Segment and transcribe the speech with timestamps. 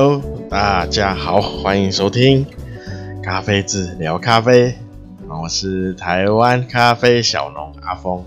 [0.00, 2.46] Hello，大家好，欢迎收听
[3.20, 4.78] 咖啡志聊咖啡。
[5.28, 8.24] 我是台湾咖啡小农阿峰。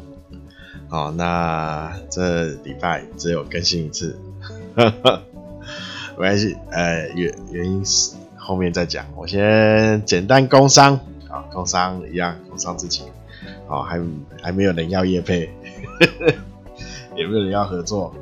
[0.90, 4.20] 好，那这礼拜只有更新一次，
[4.76, 6.58] 没关系。
[6.72, 9.06] 呃，原原因是后面再讲。
[9.16, 11.00] 我先简单工商
[11.30, 13.04] 啊，工商一样，工商自己。
[13.66, 13.98] 好，还
[14.42, 15.50] 还没有人要业配，
[17.16, 18.14] 也没有人要合作。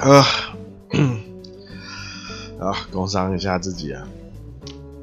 [0.00, 0.24] 啊，
[2.58, 4.08] 啊，工商一下自己啊，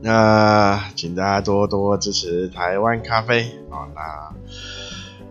[0.01, 3.87] 那请大家多多支持台湾咖啡哦。
[3.93, 4.33] 那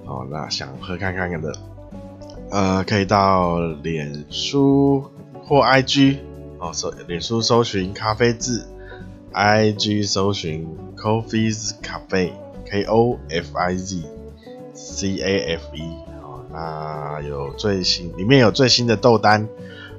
[0.07, 1.52] 哦，那想喝看看的，
[2.51, 5.10] 呃，可以到脸书
[5.43, 6.19] 或 IG
[6.60, 8.65] 哦，搜脸书搜寻咖啡志
[9.33, 14.05] ，IG 搜寻 Coffee's Cafe，K O F I Z
[14.74, 16.05] C A F E。
[16.59, 19.46] 那有最新，里面有最新的豆单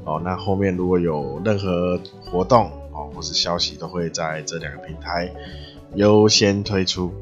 [0.06, 0.20] 哦。
[0.24, 5.32] 那后面如果有任何活动哦，或是消息，都会在这两个平台
[5.94, 7.14] 优先推出。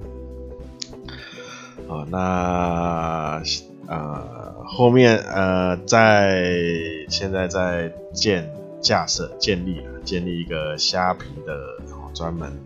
[1.90, 3.44] 哦，那
[3.88, 6.50] 呃后面呃在
[7.10, 11.54] 现在在建架设建立了建立一个虾皮的
[12.14, 12.58] 专门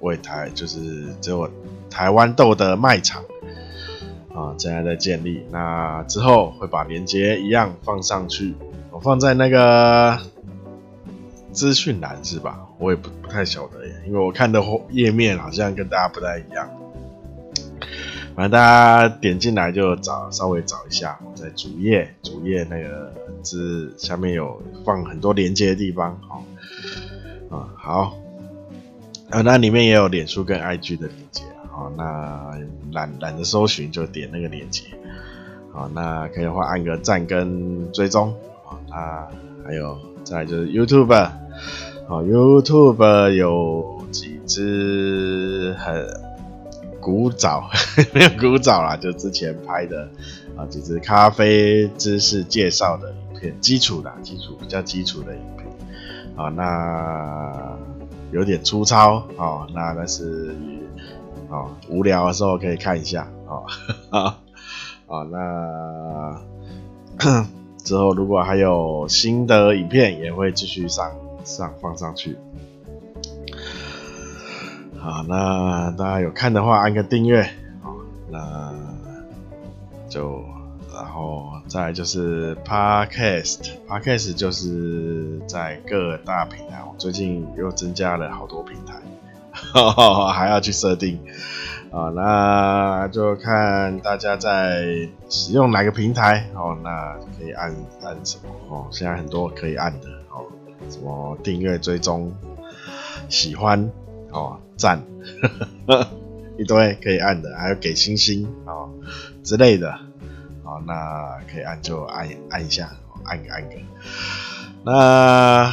[0.00, 1.48] 为台就是只有
[1.88, 3.24] 台湾豆的卖场。
[4.38, 8.54] 啊，现在在建立，那之后会把连接一样放上去，
[8.92, 10.16] 我放在那个
[11.52, 12.60] 资讯栏是吧？
[12.78, 16.70] 我也不不太晓得耶，因为我看的页面好像跟大家不太一样。
[18.36, 26.44] 反正大家点进来就找，稍微找一下，在主页主页那个字下面有放很多连接的地方，好，
[27.50, 28.16] 啊好，
[29.30, 31.42] 啊那里面也有脸书跟 IG 的连接。
[31.78, 32.58] 好，那
[32.90, 34.82] 懒懒得搜寻就点那个链接。
[35.72, 38.34] 好，那可以的话按个赞跟追踪。
[38.64, 39.28] 好，那
[39.64, 41.30] 还有再来就是 YouTube。
[42.08, 46.04] 好，YouTube 有几支很
[47.00, 47.70] 古早，
[48.12, 50.08] 没有古早啦，就之前拍的
[50.56, 55.68] 啊几支咖啡知识介绍的影片，基础的基础比较基础的影片。
[56.34, 57.78] 好，那
[58.32, 59.22] 有点粗糙。
[59.36, 60.56] 哦，那但是。
[61.48, 63.64] 哦，无聊的时候可以看一下哦。
[64.10, 64.38] 啊，
[65.08, 66.40] 啊，那
[67.84, 71.10] 之后如果还有新的影片，也会继续上
[71.44, 72.36] 上放上去。
[74.98, 77.40] 好，那大家有看的话，按个订阅。
[77.40, 77.94] 啊，
[78.30, 78.72] 那
[80.08, 80.42] 就
[80.92, 88.94] 然后再就是 Podcast，Podcast 就是在各大平台，我最近又增加了好多平台。
[90.32, 91.20] 还要去设定
[91.90, 98.86] 啊，那就看大家在使用哪个平台哦，那可以按按什么哦？
[98.90, 100.44] 现在很多可以按的哦，
[100.90, 102.32] 什么订阅、追踪、
[103.28, 103.90] 喜欢
[104.30, 105.02] 哦、赞，
[106.58, 108.90] 一堆可以按的，还有给星星哦
[109.42, 109.90] 之类的
[110.64, 112.90] 哦，那可以按就按按一下，
[113.24, 113.74] 按个按个，
[114.84, 115.72] 那。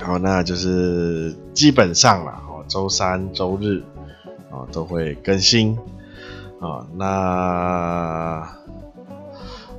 [0.00, 3.82] 好，那就是基本上啦，哦，周三、周日，
[4.50, 5.76] 哦，都会更新，
[6.60, 8.48] 哦，那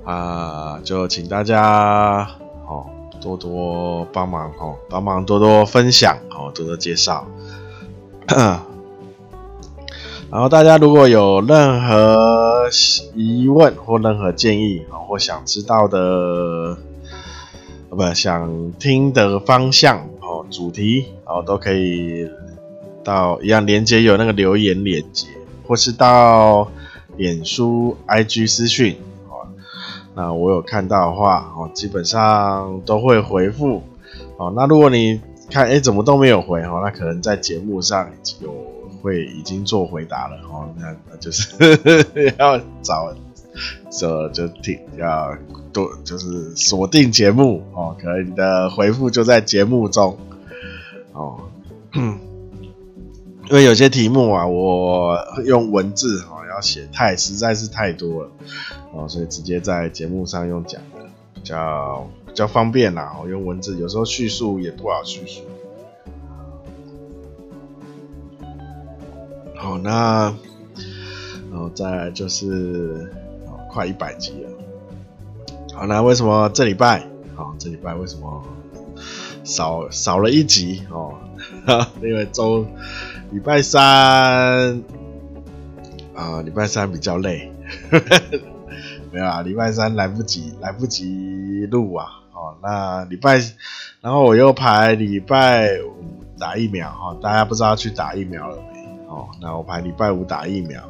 [0.04, 2.28] 啊，就请大家
[2.68, 2.86] 哦
[3.22, 7.26] 多多帮忙哦，帮忙多多分享哦，多多介绍。
[10.32, 12.70] 然后大家如果有任何
[13.16, 16.78] 疑问或任何建议啊，或想知道的。
[17.90, 22.30] 不想听的方向哦，主题哦都可以
[23.04, 25.28] 到一样连接有那个留言连接，
[25.68, 26.72] 或是到
[27.18, 28.96] 脸书 IG 私讯
[29.28, 29.48] 哦。
[30.16, 33.82] 那我有看到的话哦，基本上都会回复
[34.38, 34.54] 哦。
[34.56, 35.20] 那如果你
[35.50, 38.10] 看哎怎么都没有回哦，那可能在节目上
[38.40, 38.54] 有
[39.02, 40.70] 会已经做回答了哦。
[40.78, 41.56] 那那就是
[42.38, 43.14] 要找。
[43.92, 45.36] 这就听要
[45.74, 50.18] 多就是锁定节目哦，可能你的回复就在节目中
[51.14, 51.40] 哦。
[53.50, 58.32] 因为有些题目啊，我用文字哦要写太实在是太多了
[58.94, 61.00] 哦，所以直接在节目上用讲的
[61.34, 63.18] 比较比较方便啦。
[63.20, 65.42] 我用文字有时候叙述也不好叙述。
[69.56, 70.34] 好，那
[71.52, 73.12] 然后再来就是。
[73.70, 74.50] 快一百集了，
[75.74, 78.44] 好，那为什么这礼拜，好，这礼拜为什么
[79.44, 81.14] 少少了一集哦？
[82.02, 82.66] 因为周
[83.32, 84.84] 礼拜三
[86.16, 87.52] 啊，礼拜三比较累，
[89.14, 92.08] 没有啊，礼拜三来不及，来不及录啊。
[92.34, 93.40] 哦，那礼拜，
[94.02, 98.80] 然后我又排礼拜五打疫苗哈，大家不知道去打疫苗了没？
[99.08, 100.82] 哦，那我排礼拜五打疫苗，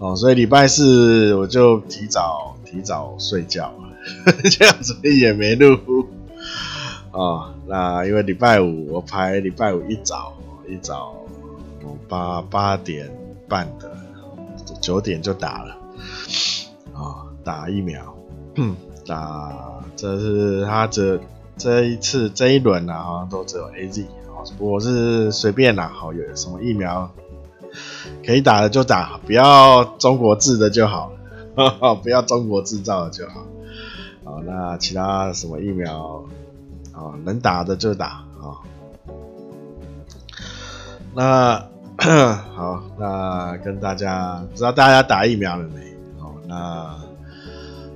[0.00, 6.06] 哦，所以礼拜四我就提早提早睡觉了， 这样子也没录。
[7.12, 10.32] 哦，那因为礼拜五我排礼拜五一早
[10.66, 11.14] 一早
[12.08, 13.10] 八八点
[13.46, 13.94] 半的
[14.80, 15.76] 九点就打了，
[16.94, 18.14] 啊、哦，打疫苗，
[19.06, 19.52] 打
[19.96, 21.20] 这是他这
[21.58, 24.06] 这一次这一轮啊，好像都只有 AZ，
[24.58, 27.10] 我是随便啦，好有什么疫苗
[28.24, 31.12] 可以打的就打，不要中国制的就好
[31.56, 33.46] 了， 不要中国制造的就好。
[34.24, 36.24] 好，那其他什么疫苗？
[36.92, 38.60] 啊，能打的就打啊。
[41.14, 41.66] 那
[42.54, 45.94] 好，那跟大家不知道大家打疫苗了没？
[46.18, 46.96] 好，那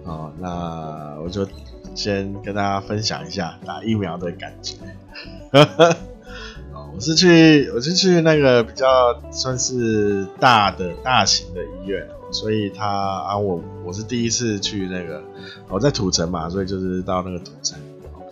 [0.04, 1.46] 好，那我就
[1.94, 4.76] 先跟大家分享一下打疫苗的感觉。
[6.94, 15.20] 我是去，我是去那个比较算是大的、大型的医院，所以他啊，我我是第一次去那个，
[15.68, 17.78] 我在土城嘛，所以就是到那个土城。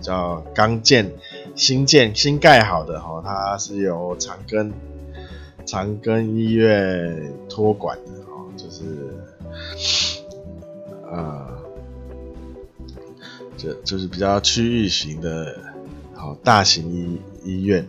[0.01, 1.13] 叫刚建、
[1.55, 4.73] 新建、新盖好的哈，它是由长庚
[5.65, 8.83] 长庚医院托管的哈，就是
[11.09, 11.47] 呃，
[13.57, 15.57] 就就是比较区域型的，
[16.15, 17.87] 好大型医医院。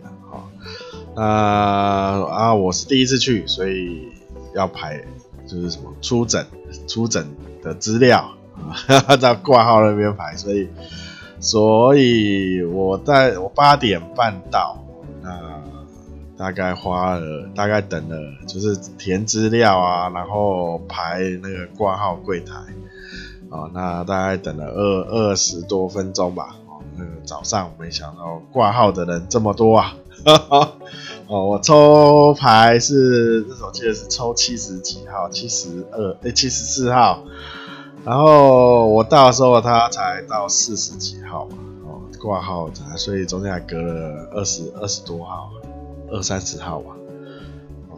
[1.16, 4.10] 那啊，我是第一次去，所以
[4.56, 5.04] 要排
[5.48, 6.46] 就是什么出诊
[6.88, 7.28] 出诊
[7.62, 8.32] 的资料
[8.88, 10.68] 啊， 在挂号那边排，所以。
[11.40, 14.82] 所以我在我八点半到，
[15.22, 15.62] 那
[16.38, 18.18] 大概花了大概等了，
[18.48, 22.56] 就是填资料啊，然后排那个挂号柜台，
[23.50, 26.56] 啊，那大概等了二二十多分钟吧。
[26.66, 29.94] 哦，那个早上没想到挂号的人这么多啊！
[30.26, 30.74] 哈 哈
[31.28, 37.24] 哦，我抽牌是，这我记得是抽七十几号，七十二诶，七十四号。
[38.06, 45.50] 然后我到的时候，他才到四十几号嘛，哦，挂号才，所以中间还隔了二十二十多号，
[46.12, 46.96] 二三十号吧，
[47.90, 47.98] 哦，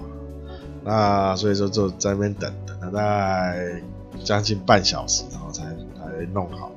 [0.83, 3.81] 那所以说就在那边等，等了大概
[4.23, 6.71] 将近半小时，然后才才弄好，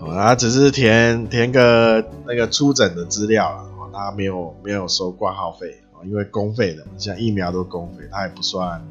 [0.00, 8.82] 哦，他只是填填个那个出诊的资料了，哦，他没有没有收挂号费，哦，因为公费的，像疫苗都公费，他也不算。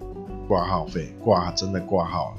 [0.48, 2.34] 挂号费挂真的挂号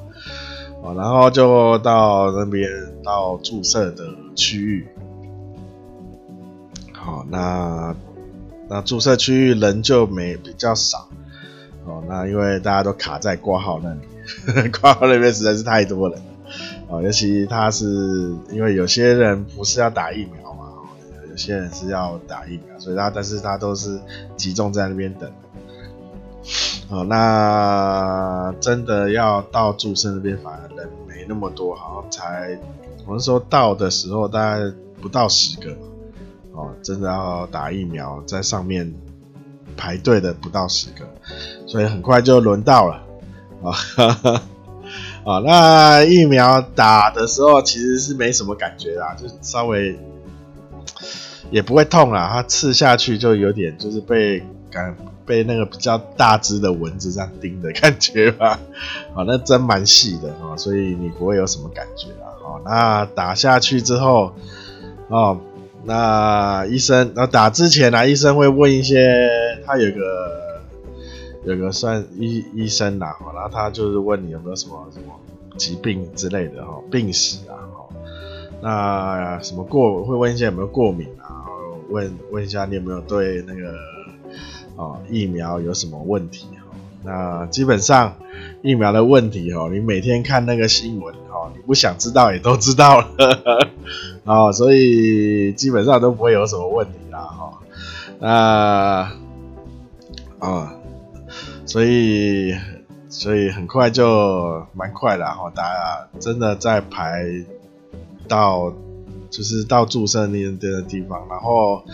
[0.83, 2.67] 了，然后就到那边
[3.05, 4.03] 到注射的
[4.35, 4.89] 区域，
[6.91, 7.95] 好，那
[8.67, 11.07] 那注射区域人就没比较少，
[11.85, 16.19] 哦，那因为大家都卡在挂号那里， 挂号那边实在是太多人，
[16.89, 17.87] 哦，尤其他是
[18.51, 20.73] 因为有些人不是要打疫苗嘛，
[21.31, 24.01] 有些人是要打疫苗，所以他但是他都是
[24.37, 25.31] 集中在那边等。
[26.89, 32.59] 好，那真的要到注射那边，反而人没那么多，好像才
[33.07, 35.77] 我们说到的时候大概不到十个，
[36.53, 38.95] 哦，真的要打疫苗，在上面
[39.77, 41.07] 排队的不到十个，
[41.67, 43.03] 所以很快就轮到了，
[43.63, 44.43] 啊，
[45.29, 49.99] 啊，那疫苗打的时候其实是没什么感觉啦，就稍微
[51.51, 54.97] 也不会痛啦，它刺下去就有点就是被感。
[55.29, 58.59] 被那个比较大只的蚊子这样叮的感觉吧，
[59.13, 62.33] 好，那针蛮细的哈，所以你不会有什么感觉啊。
[62.43, 64.33] 好，那打下去之后，
[65.09, 65.39] 哦，
[65.85, 69.07] 那医生，那打之前呢，医生会问一些，
[69.67, 70.48] 他有个
[71.49, 75.15] 有个算医医生啦，然后他就是问你有没有什么什么
[75.57, 77.57] 疾病之类的哈，病史啊，
[78.63, 81.45] 那什么过会问一些有没有过敏啊，
[81.91, 83.75] 问问一下你有没有对那个。
[84.77, 86.47] 哦，疫苗有什么问题？
[87.03, 88.15] 那基本上
[88.63, 93.09] 疫苗的问题哦，你每天看那个新闻哦，你不想知道也都知道了，
[94.23, 97.59] 哦，所以基本上都不会有什么问题啦，哈。
[98.21, 99.11] 那
[100.39, 100.78] 啊，
[101.69, 102.53] 所以
[103.09, 107.23] 所以很快就蛮快的哈，大家真的在排
[108.27, 108.73] 到
[109.31, 111.85] 就是到注射那那个地方，然后。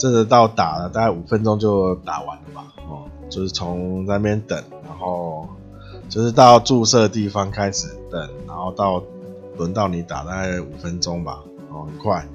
[0.00, 2.64] 真的到打了，大概五分钟就打完了吧？
[2.88, 5.46] 哦，就是从那边等，然后
[6.08, 9.02] 就是到注射地方开始等，然后到
[9.58, 12.26] 轮到你打，大概五分钟吧，哦，很快。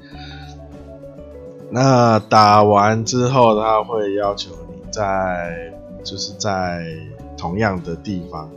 [1.72, 5.74] 那打完之后，他会要求你在
[6.06, 6.96] 就是在
[7.36, 8.50] 同样的地方，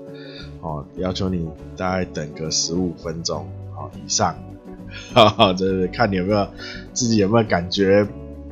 [0.60, 4.36] 哦，要求你大概等个十五分钟哦以上，
[5.14, 6.46] 哈哈，就是看你有没有
[6.92, 8.06] 自己有没有感觉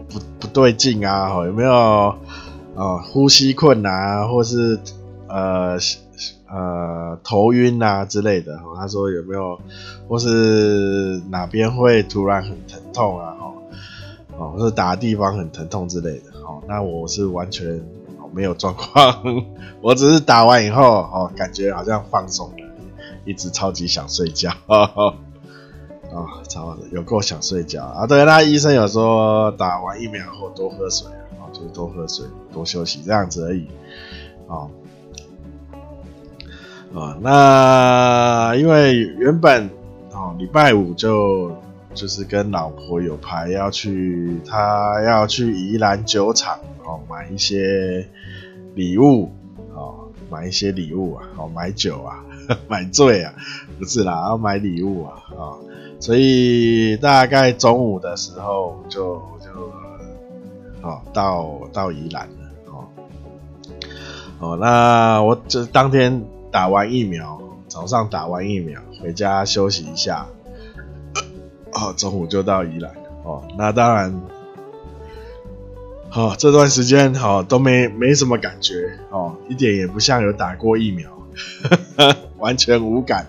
[0.08, 1.70] 不不对劲啊，有没有
[2.74, 4.78] 哦呼吸困难啊，或是
[5.28, 5.78] 呃
[6.48, 8.58] 呃头晕啊之类的。
[8.76, 9.60] 他说有没有，
[10.08, 13.36] 或是哪边会突然很疼痛啊？
[13.40, 13.52] 哦
[14.38, 16.30] 哦，或是打的地方很疼痛之类的。
[16.46, 17.80] 哦，那我是完全。
[18.36, 19.46] 没有状况，
[19.80, 22.68] 我只是打完以后哦，感觉好像放松了，
[23.24, 25.14] 一直超级想睡觉， 哦，
[26.12, 28.06] 哦超有够想睡觉啊！
[28.06, 31.08] 对，那医生有说打完疫苗后多喝水
[31.40, 33.66] 啊，就是多喝水、多休息这样子而已，
[34.48, 34.70] 哦，
[36.92, 39.70] 哦，那因为原本
[40.12, 41.56] 哦礼拜五就
[41.94, 46.58] 就是跟老婆有排要去，他要去宜兰酒厂。
[46.86, 48.08] 哦，买一些
[48.74, 49.32] 礼物，
[49.74, 52.24] 哦，买一些礼物啊，哦，买酒啊，
[52.68, 53.34] 买醉啊，
[53.78, 55.58] 不是啦，要买礼物啊，哦，
[55.98, 59.72] 所以大概中午的时候就就，
[60.82, 62.34] 哦，到到宜兰了，
[62.66, 62.84] 哦，
[64.38, 70.28] 哦，那我就当天打完疫苗，早上打完疫苗，回家休息一下，
[71.74, 74.14] 哦，中午就到宜兰，哦，那当然。
[76.16, 81.10] 哦，这段时间哦都没没什么感觉哦，一点也不像有打过疫苗，
[81.62, 81.76] 呵
[82.10, 83.26] 呵完全无感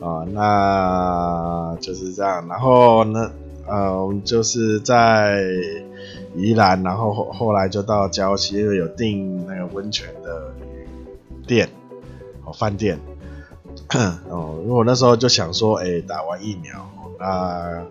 [0.00, 0.28] 啊、哦。
[0.32, 3.30] 那就是这样，然后呢，
[3.66, 5.42] 呃，我们就是在
[6.34, 10.54] 宜兰，然后后后来就到礁溪，因为有订那个温泉的
[11.46, 11.68] 店
[12.46, 12.98] 哦，饭店
[14.30, 17.84] 哦，因为我那时候就想说，哎，打完疫苗，那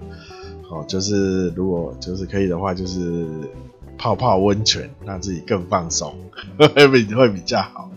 [0.72, 3.28] 哦，就是如果就是可以的话，就是。
[3.98, 6.16] 泡泡温泉，让自己更放松，
[6.58, 7.90] 会比会比较好。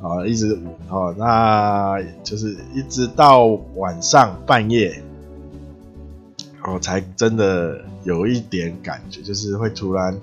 [0.00, 0.58] 好，一直
[0.90, 5.02] 哦，那就是一直到晚上半夜，
[6.66, 10.20] 我才真的有一点感觉，就是会突然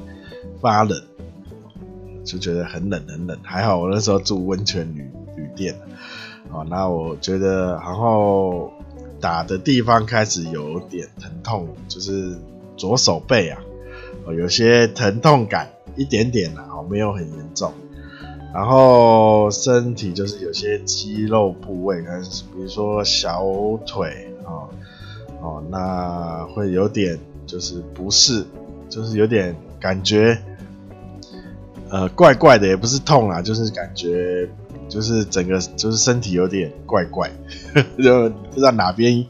[0.59, 1.01] 发冷，
[2.23, 3.37] 就觉得很冷很冷。
[3.41, 5.75] 还好我那时候住温泉旅旅店，
[6.51, 8.71] 好，那我觉得，然后
[9.19, 12.37] 打的地方开始有点疼痛，就是
[12.77, 13.59] 左手背啊。
[14.25, 17.73] 哦，有些疼痛感一点点啦，哦，没有很严重。
[18.53, 23.43] 然后身体就是有些肌肉部位，可能比如说小
[23.85, 24.67] 腿，哦
[25.41, 28.45] 哦，那会有点就是不适，
[28.89, 30.37] 就是有点感觉，
[31.89, 34.49] 呃，怪怪的，也不是痛啦，就是感觉
[34.89, 37.31] 就是整个就是身体有点怪怪，
[38.03, 39.25] 就不知道哪边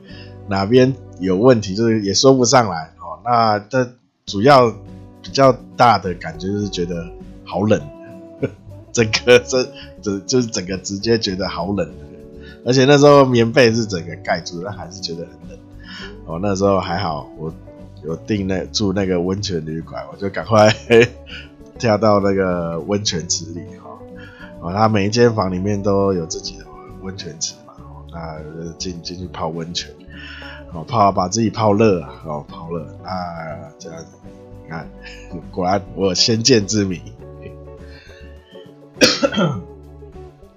[0.47, 2.91] 哪边有问题，就是也说不上来。
[2.99, 3.87] 哦，那这。
[4.25, 4.71] 主要
[5.21, 7.05] 比较大的感觉就是觉得
[7.43, 7.81] 好冷，
[8.93, 9.67] 整个这
[10.01, 11.89] 这就是整个直接觉得好冷，
[12.65, 15.59] 而且那时候棉被是整个盖住，但还是觉得很冷。
[16.25, 17.53] 哦，那时候还好，我
[18.03, 20.73] 有订那住那个温泉旅馆，我就赶快
[21.77, 23.89] 跳到那个温泉池里哈。
[24.61, 26.65] 哦，他每一间房里面都有自己的
[27.01, 27.73] 温泉池嘛，
[28.11, 29.91] 那进进去泡温泉。
[30.73, 32.09] 哦，泡把自己泡热啊！
[32.25, 33.11] 哦，泡热啊，
[33.77, 34.05] 这样子，
[34.63, 34.87] 你看，
[35.51, 37.01] 果然我先见之明。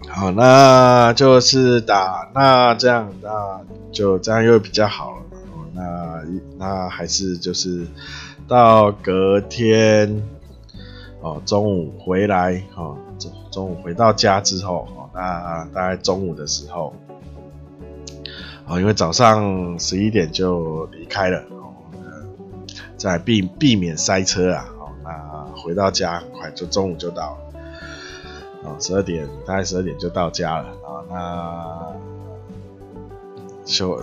[0.09, 5.23] 好，那就是打那这样，那就这样又比较好了。
[5.53, 6.23] 哦，那
[6.59, 7.85] 那还是就是
[8.47, 10.23] 到隔天
[11.21, 16.95] 哦，中午回来哦，中中午回到家之后哦，那大概中午的时候。
[18.67, 21.75] 哦，因为早上十一点就离开了，哦，
[22.97, 27.39] 在避避免塞车啊，哦，那回到家很快就中午就到了，
[28.65, 31.93] 哦，十二点大概十二点就到家了，啊，那
[33.67, 34.01] 就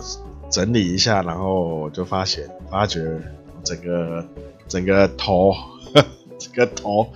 [0.48, 3.20] 整理一下，然后就发现发觉
[3.64, 4.24] 整个
[4.68, 5.52] 整个头，
[6.38, 7.08] 整个头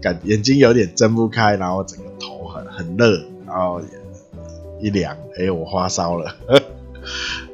[0.00, 3.80] 感眼睛有点睁不开，然后整个头很很热，然后
[4.80, 6.32] 一凉，哎，我发烧了。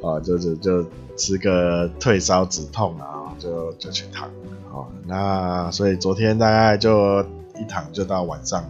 [0.01, 4.29] 啊，就是就吃个退烧止痛，然后就就去躺。
[4.71, 7.21] 哦，那所以昨天大概就
[7.59, 8.69] 一躺就到晚上了。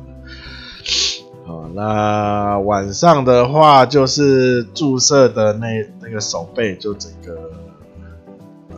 [1.45, 7.51] 哦，那晚上的话就是注射的那那个手背就整个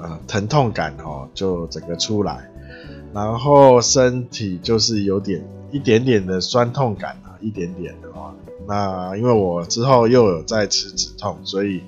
[0.01, 2.50] 呃疼痛感哦就整个出来，
[3.13, 8.33] 然后身体就是有点一点点的酸痛感啊，一点点的话。
[8.67, 11.83] 那因为我之后又有在吃止痛，所以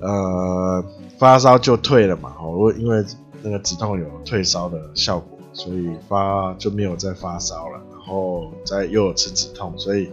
[0.00, 0.84] 呃
[1.18, 2.34] 发烧就退了嘛。
[2.42, 3.04] 我因为
[3.42, 7.80] 那个止痛有退烧的效果，所以发就没有再发烧了。
[7.92, 10.10] 然后再又有吃止痛，所以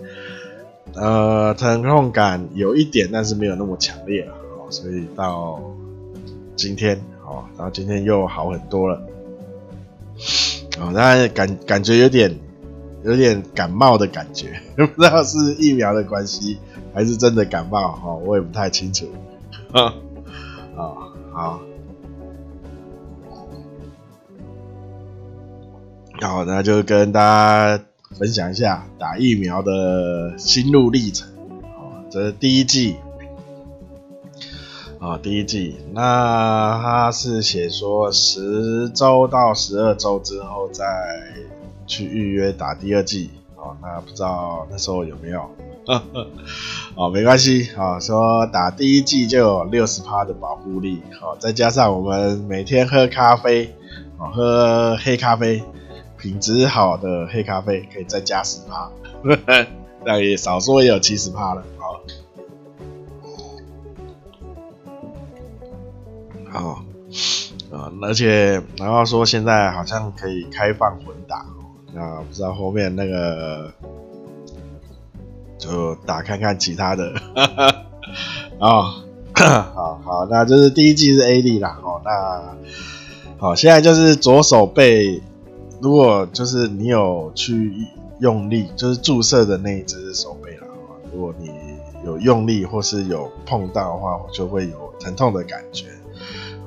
[0.93, 4.33] 呃，疼痛感有一点，但是没有那么强烈了，
[4.69, 5.59] 所以到
[6.55, 9.01] 今天，哦，然后今天又好很多了，
[10.79, 12.37] 哦，但感感觉有点
[13.03, 16.59] 有点感冒的感觉， 不知道是疫苗的关系
[16.93, 19.07] 还是真的感冒，哈，我也不太清楚，
[19.73, 19.93] 啊，
[20.75, 21.59] 好，好，
[26.45, 27.83] 那我就跟大家。
[28.17, 31.27] 分享一下打疫苗的心路历程，
[31.61, 32.95] 哦，这是第一季，
[34.97, 40.85] 啊，第一季，那他是写说十周到十二周之后再
[41.85, 45.47] 去预约打第二剂，哦，那不知道那时候有没有，
[46.95, 53.73] 哦，没关系，啊，说打第一季就有六十趴的保护力，好，再加上我们每天喝咖啡，
[54.17, 55.63] 哦，喝黑咖啡。
[56.19, 58.89] 品质好的黑咖啡可以再加十趴，
[60.03, 61.63] 这样也少说也有七十趴了。
[61.77, 62.01] 好，
[66.51, 66.83] 好
[67.71, 71.45] 啊，而且然后说现在好像可以开放混打，
[71.93, 73.71] 那不知道后面那个
[75.57, 77.13] 就打看看其他的。
[78.59, 79.03] 哦，
[79.35, 81.77] 好好，那就是第一季是 A D 啦。
[81.83, 82.55] 哦，那
[83.37, 85.21] 好，现在就是左手背。
[85.79, 87.71] 如果就是你有去
[88.19, 90.63] 用力，就是注射的那一只手背啦。
[91.13, 91.51] 如果你
[92.03, 95.85] 有用力或是有碰到的话，就会有疼痛的感觉。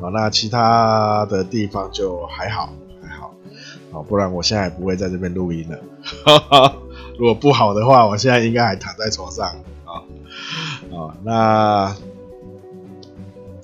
[0.00, 3.34] 好，那其他的地方就还好，还好。
[3.90, 5.78] 好，不然我现在也不会在这边录音了。
[6.24, 6.76] 哈 哈
[7.20, 9.46] 如果不好的话，我现在应该还躺在床上。
[9.84, 10.00] 啊，
[10.90, 11.32] 啊，那，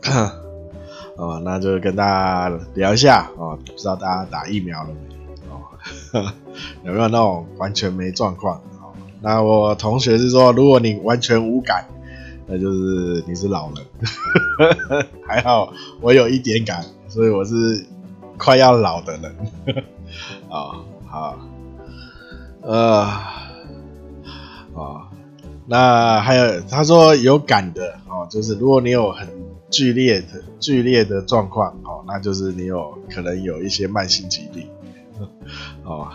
[1.17, 6.21] 啊，那就跟大家聊一下啊，不知道大家打疫苗了没？
[6.85, 8.61] 有没有那种完全没状况？
[9.23, 11.87] 那我同学是说，如果你完全无感，
[12.47, 13.87] 那就是你是老人。
[15.27, 17.87] 还好我有一点感，所以我是
[18.37, 19.35] 快要老的人。
[20.51, 20.77] 啊，
[21.09, 21.39] 好，
[22.61, 23.07] 呃，
[24.77, 25.11] 啊，
[25.67, 29.29] 那还有他说有感的哦，就是如果你有很
[29.71, 34.69] 剧烈的剧烈的状况哦，那就是你有可能有一些慢性疾病。
[35.85, 36.09] 哦，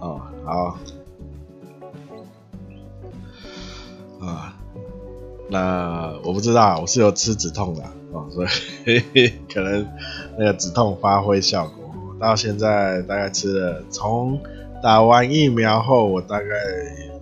[0.00, 0.78] 哦，好，
[4.20, 4.54] 啊，
[5.48, 9.86] 那我不知道，我是有吃止痛的哦，所以可能
[10.38, 11.84] 那个止痛发挥效果。
[12.20, 14.40] 到现在大概吃了，从
[14.82, 16.46] 打完疫苗后，我大概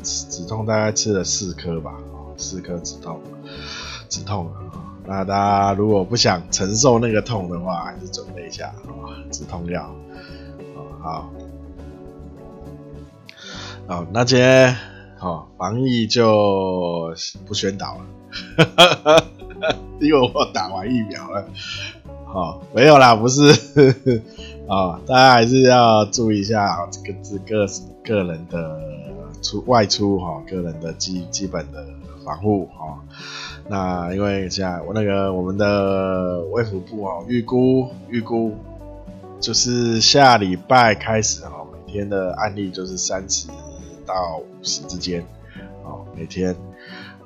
[0.03, 1.95] 止痛大概吃了四颗吧，
[2.37, 3.21] 四颗止痛，
[4.09, 4.61] 止痛啊。
[5.07, 9.95] 那大家如果不想承受那个痛的话，还是准备一下啊，止痛药。
[11.03, 11.31] 好，
[13.87, 14.77] 好，那今天
[15.17, 17.15] 好防疫就
[17.47, 19.25] 不宣导了，
[20.01, 21.47] 因为我打完疫苗了。
[22.27, 23.53] 好，没有啦，不是，
[24.69, 27.67] 啊，大家还是要注意一下这个是个
[28.03, 28.81] 个人的
[29.43, 31.87] 出外出哈，个人的基基本的
[32.25, 32.99] 防护哈。
[33.69, 38.55] 那因为现在我那个我们的卫福部啊，预估预估。
[39.41, 43.49] 就是下礼拜开始哈，每天的案例就是三十
[44.07, 45.23] 到五十之间，
[45.83, 46.57] 哦，每天，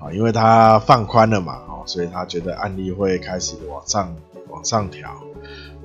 [0.01, 4.12] 啊，因为他放宽了嘛，哦，所以他觉得案例会开始往上
[4.48, 5.09] 往上调，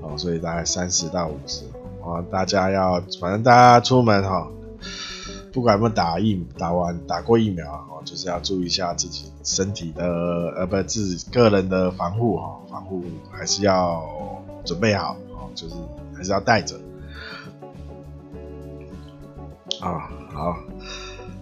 [0.03, 1.65] 哦，所以大概三十到五十，
[2.03, 4.47] 啊，大家要，反正大家出门哈，
[5.51, 10.05] 不管有没有打疫打完打过疫苗，哦，就是要注意一下自己身体的，
[10.55, 14.03] 呃，不，自己个人的防护哈，防护还是要
[14.63, 15.75] 准备好，哦，就是。
[16.15, 16.75] 还是要带着
[19.81, 20.55] 啊，好，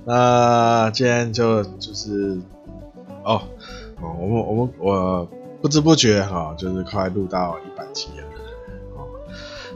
[0.06, 2.40] 那今天就就是
[3.24, 3.42] 哦，
[4.02, 5.28] 哦，我们我们我
[5.62, 8.24] 不知不觉哈，就是快录到一百集了，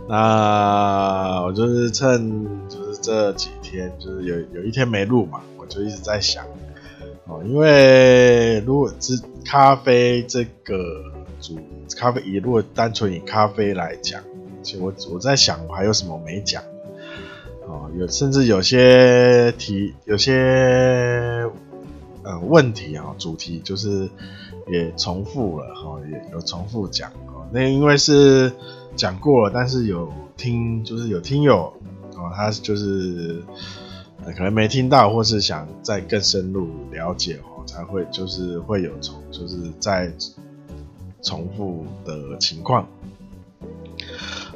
[0.08, 6.46] 那我就是趁就是这几天，就是有有一天没录嘛，我就一直在想，
[7.26, 10.78] 哦，因为如果是咖啡这个
[11.42, 11.58] 主
[11.98, 14.22] 咖啡，如果单纯以咖啡来讲。
[14.64, 16.64] 其实我我在想，我还有什么没讲？
[17.68, 21.48] 哦，有甚至有些题，有些
[22.24, 24.10] 呃问题啊，主题就是
[24.68, 27.46] 也重复了哈，也有重复讲哦。
[27.52, 28.52] 那因为是
[28.96, 31.74] 讲过了，但是有听，就是有听友
[32.16, 33.44] 哦，他就是
[34.36, 40.12] 可能没听到，或是想再更深入了解哦，才会就是会有重，就是在
[41.22, 42.88] 重复的情况。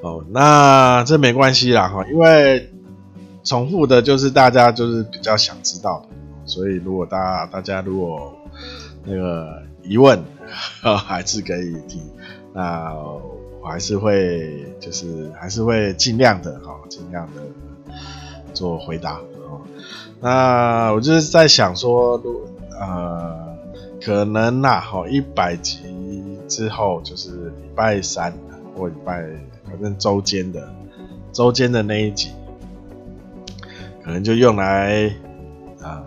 [0.02, 2.71] 哦，那这没关系啦哈，因为
[3.43, 6.08] 重复的就是大家就是比较想知道的，
[6.45, 8.34] 所以如果大家大家如果
[9.04, 10.23] 那个疑问，
[10.82, 12.02] 还是可以提，
[12.54, 12.93] 那
[13.62, 17.41] 我还是会就是还是会尽量的哈，尽量的
[18.54, 19.22] 做回答啊。
[20.22, 22.48] 那我就是在想说，如
[22.80, 23.58] 呃，
[24.02, 25.80] 可能呐，哈，一百集
[26.48, 27.30] 之后就是
[27.62, 28.34] 礼拜三
[28.76, 29.24] 或礼拜，
[29.65, 30.67] 反正周间的
[31.32, 32.30] 周间的那一集。
[34.02, 35.13] 可能就用来
[35.82, 36.04] 啊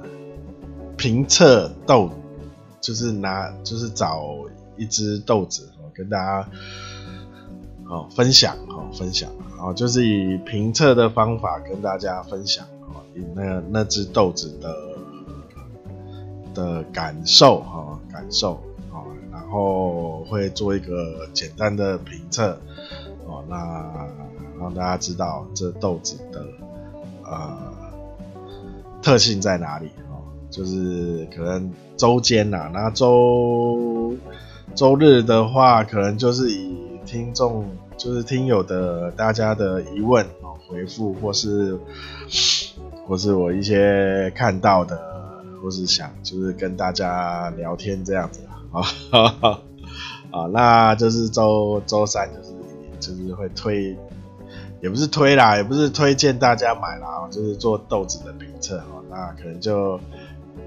[0.97, 2.11] 评测豆，
[2.81, 4.25] 就是拿就是找
[4.77, 6.49] 一只豆子哦，跟大家
[7.92, 14.74] 哦分享哦分享哦，就是以评测的方法跟大家分享哦，以那那只豆子的
[16.55, 18.55] 的感受哈感受
[18.90, 22.59] 哦，然后会做一个简单的评测
[23.26, 24.09] 哦，那
[24.59, 26.44] 让大家知道这豆子的
[27.24, 27.72] 呃。
[29.02, 29.87] 特性在哪里？
[30.12, 34.14] 哦，就是可能周间呐，那周
[34.76, 37.64] 周日的话，可能就是以听众，
[38.03, 41.79] 就是听友的大家的疑问哦回复，或是
[43.07, 45.01] 或是我一些看到的，
[45.62, 48.41] 或是想就是跟大家聊天这样子
[48.73, 48.83] 啊，
[50.33, 52.53] 啊，那就是周周三就是
[52.99, 53.97] 就是会推。
[54.81, 59.01] 也不是推啦，也不是推荐大家买啦，就是做豆子的评测哦。
[59.09, 60.01] 那可能就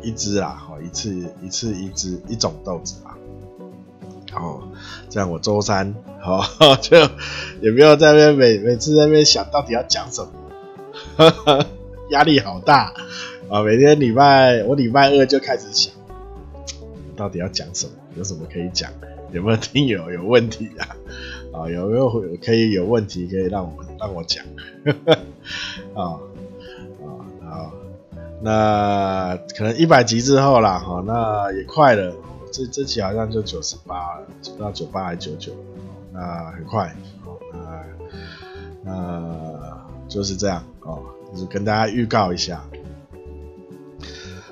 [0.02, 2.96] 一支啦，哦，一次一次一支一种豆子。
[4.36, 4.62] 哦，
[5.10, 6.44] 这样我周三哦
[6.82, 6.98] 就
[7.62, 10.22] 也不要在那边每每次在那边想到底要讲什
[11.18, 11.66] 么，
[12.12, 12.94] 压力好大
[13.50, 13.62] 啊！
[13.64, 15.94] 每天礼拜我礼拜二就开始想，
[17.16, 18.92] 到底要讲什么，有什么可以讲，
[19.32, 20.88] 有没有听友有问题啊？
[21.54, 22.10] 啊，有没有
[22.44, 24.44] 可以有问题可以让我让我讲？
[25.96, 26.20] 啊
[27.02, 27.08] 啊
[27.48, 27.72] 啊，
[28.42, 32.14] 那可能一百集之后啦，哈，那也快了，
[32.56, 35.52] 这这期好像就九十八了，不知道九八还九九，
[36.14, 36.96] 那很快，
[37.52, 37.84] 那
[38.82, 42.64] 那就是这样哦，就是跟大家预告一下。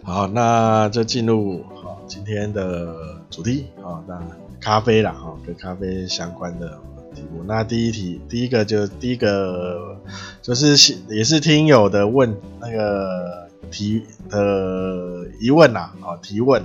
[0.01, 2.93] 好，那就进入好今天的
[3.29, 4.21] 主题啊，那
[4.59, 6.77] 咖啡啦，哈，跟咖啡相关的。
[7.15, 9.95] 题目，那第一题，第一个就第一个
[10.41, 16.63] 就是也是听友的问那个提的疑问呐，啊提问，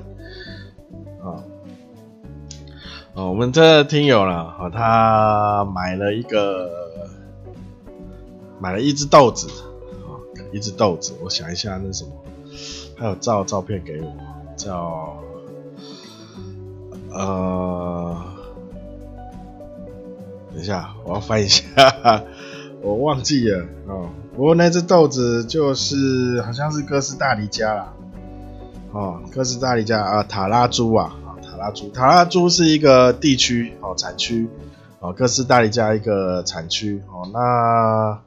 [3.27, 6.71] 我们这听友了，啊他买了一个
[8.61, 10.15] 买了一只豆子，啊
[10.53, 12.11] 一只豆子，我想一下那什么，
[12.97, 14.13] 他有照照片给我，
[14.57, 15.17] 叫
[17.11, 18.17] 呃。
[20.53, 21.65] 等一下，我要翻一下，
[22.83, 24.09] 我忘记了哦。
[24.35, 27.93] 不过那只豆子就是好像是哥斯大黎加啦，
[28.93, 31.15] 哦，哥斯大黎加啊，塔拉猪啊，
[31.59, 34.49] 拉猪，塔拉猪是一个地区哦，产区
[35.01, 37.29] 哦，哥斯达黎加一个产区哦。
[37.33, 38.21] 那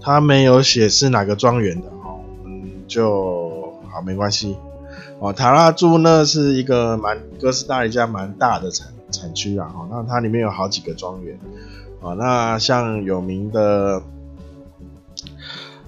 [0.00, 4.56] 他没有写是哪个庄园的哦，嗯，就好没关系
[5.18, 5.32] 哦。
[5.32, 11.38] 塔拉猪呢是一个蛮哥斯达黎加蛮大的产产区啊，那它里面有好几个庄园
[12.00, 14.02] 哦，那像有名的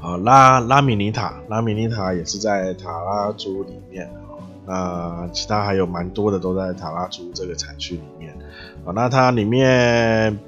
[0.00, 4.10] 啊拉拉米尼塔，拉米尼塔也是在塔拉猪里面，
[4.68, 8.37] 呃其他还有蛮多的都在塔拉族这个产区里面
[8.85, 10.38] 啊，那它里面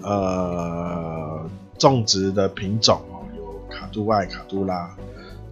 [0.00, 1.40] 呃
[1.78, 4.90] 种植的品种哦，有卡杜外、卡杜拉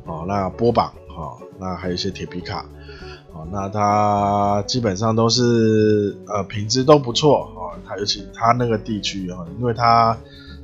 [0.06, 2.64] 哦，那波榜哈，那还有一些铁皮卡
[3.32, 3.46] 哦。
[3.52, 10.16] 那它基本上都是呃品质都不错哦，它尤其它那个地区哦，因为它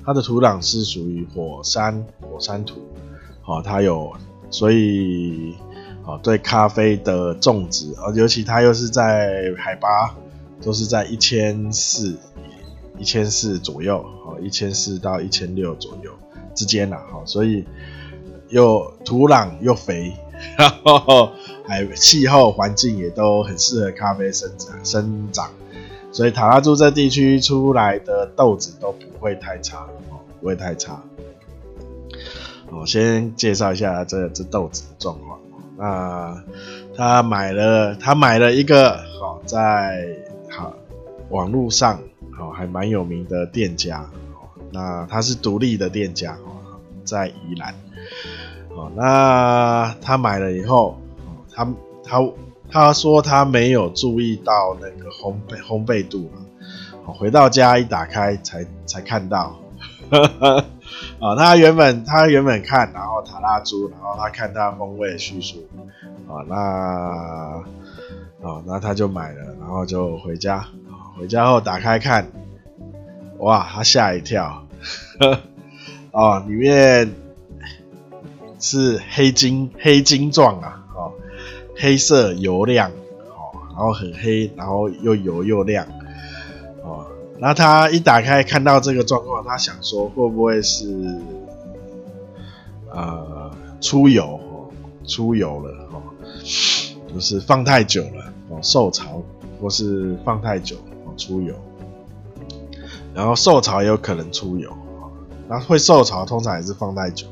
[0.05, 2.81] 它的土壤是属于火山火山土，
[3.45, 4.13] 哦，它有
[4.51, 5.55] 所以
[6.07, 10.15] 哦对咖啡的种植，而尤其它又是在海拔
[10.63, 12.17] 都是在一千四
[12.97, 16.11] 一千四左右哦，一千四到一千六左右
[16.55, 17.67] 之间呐，哈，所以
[18.49, 20.15] 又土壤又肥。
[20.59, 21.31] 然后
[21.67, 25.51] 还气候环境也都很适合咖啡生长生长，
[26.13, 31.03] 所以塔拉猪这地区出来的豆子都不会太差哦，不会太差。
[32.71, 35.41] 我先介绍一下这这豆子的状况。
[35.77, 36.43] 那
[36.97, 40.09] 他买了他买了一个好在
[40.51, 40.75] 好
[41.29, 42.01] 网络上
[42.37, 44.09] 好还蛮有名的店家，
[44.73, 47.75] 那他是独立的店家哦，在宜兰。
[48.71, 50.99] 哦，那他买了以后，
[51.53, 51.67] 他
[52.05, 52.29] 他
[52.71, 56.31] 他说他没有注意到那个烘焙烘焙度，
[57.05, 59.57] 回到家一打开才才看到，
[61.21, 65.67] 啊，他原本他原本看，然后塔拉猪，然后他看他风味叙述，
[66.29, 66.57] 啊，那
[68.47, 70.67] 啊，那他就买了，然后就回家，
[71.19, 72.31] 回家后打开看，
[73.39, 74.67] 哇，他吓一跳，
[76.13, 77.13] 哦，里面
[78.59, 81.13] 是黑金黑金状啊，哦，
[81.77, 85.87] 黑色油亮，哦，然后很黑，然后又油又亮。
[87.39, 91.21] 那他一打开看到这个状况，他想说会不会是
[92.91, 94.71] 呃出油哦，
[95.07, 96.03] 出油了哦，
[97.13, 99.23] 就是放太久了哦，受潮
[99.61, 101.55] 或是放太久哦出油，
[103.15, 105.13] 然后受潮也有可能出油哦，
[105.47, 107.27] 那会受潮通常也是放太久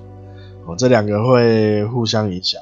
[0.66, 2.60] 哦，这两个会互相影响。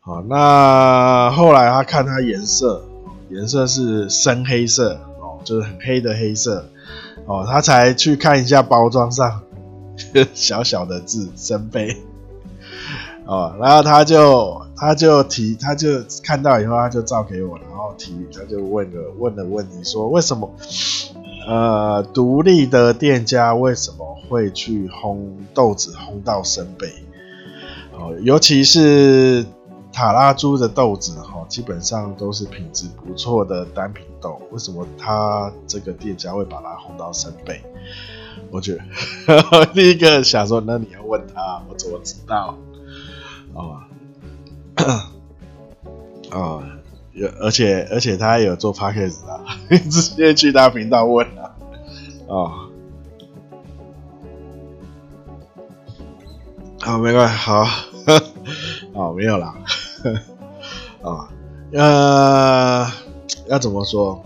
[0.00, 2.84] 好，那后来他看它颜色，
[3.30, 5.00] 颜色是深黑色。
[5.44, 6.68] 就是很黑的黑色
[7.26, 9.42] 哦，他才去看一下包装上
[10.32, 11.96] 小小的字“生杯”
[13.26, 20.52] 哦，然后他就他就提，他就看到以后，他就照给我，然后提，他就问了问了问题，说为什么
[21.46, 26.88] 呃独立的店家为什么会去烘豆子烘到生杯？
[27.92, 29.46] 哦，尤其是。
[29.94, 34.42] 塔拉猪的豆子哈，基本上都是品质不错的单品豆。
[34.50, 37.62] 为什么他这个店家会把它烘到三倍？
[38.50, 42.58] 我觉得 第一个想说，那你要问他，我怎么知道？
[43.54, 43.86] 啊
[46.30, 46.60] 啊，
[47.12, 51.54] 有 而且而且他还有做 podcast 啊， 直接去他频道问啊。
[52.26, 52.50] 哦，
[56.80, 57.64] 好，没关系，好，
[58.92, 59.54] 哦，没有啦。
[61.02, 61.28] 啊，
[61.72, 62.90] 呃，
[63.48, 64.22] 要怎么说？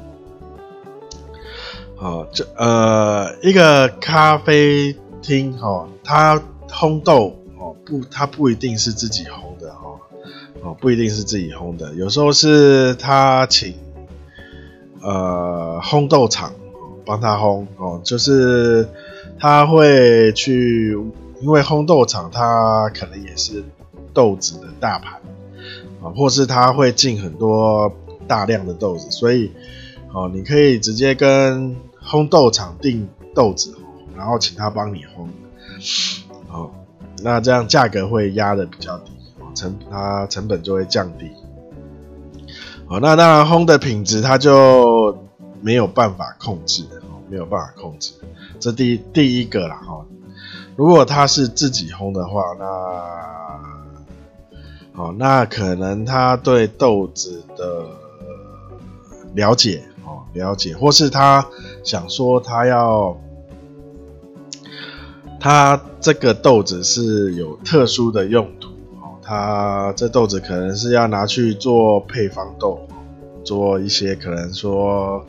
[1.96, 9.98] 好，这呃，一个咖啡厅哈，它烘豆哦，不，它不一定是自己烘的哈，
[10.62, 13.74] 哦，不一定是自己烘的，有时候是他请
[15.00, 16.52] 呃烘豆厂
[17.04, 18.88] 帮他烘哦，就是
[19.40, 20.96] 他会去，
[21.40, 23.64] 因为烘豆厂他可能也是
[24.14, 25.17] 豆子的大牌。
[26.14, 27.92] 或是他会进很多
[28.26, 29.50] 大量的豆子，所以，
[30.12, 33.74] 哦，你可以直接跟烘豆厂订豆子，
[34.16, 35.28] 然后请他帮你烘，
[36.50, 36.70] 哦，
[37.22, 39.12] 那这样价格会压得比较低，
[39.54, 41.30] 成它成本就会降低，
[42.86, 45.16] 哦，那当然烘的品质它就
[45.60, 48.12] 没有办法控制，哦，没有办法控制，
[48.60, 50.04] 这第第一个啦，哈，
[50.76, 53.77] 如果他是自己烘的话，那。
[54.98, 57.86] 哦，那可能他对豆子的
[59.34, 61.46] 了解，哦，了解，或是他
[61.84, 63.16] 想说他要，
[65.38, 72.80] 他这个豆子是有特殊的用途，哦，他这豆子可能是要拿去做配方豆，
[73.44, 75.24] 做一些可能说，